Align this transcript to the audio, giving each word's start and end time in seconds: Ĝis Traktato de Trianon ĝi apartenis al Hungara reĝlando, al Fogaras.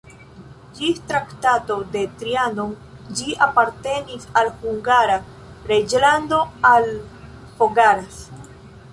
Ĝis 0.77 0.99
Traktato 1.09 1.75
de 1.95 1.99
Trianon 2.21 2.71
ĝi 3.19 3.35
apartenis 3.47 4.25
al 4.41 4.49
Hungara 4.63 5.17
reĝlando, 5.73 6.39
al 6.71 6.89
Fogaras. 7.61 8.17